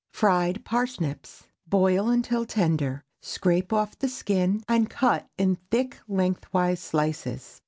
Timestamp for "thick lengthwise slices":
5.69-7.59